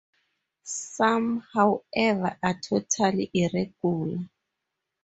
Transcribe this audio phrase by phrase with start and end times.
[0.63, 4.27] Some, however, are totally irregular.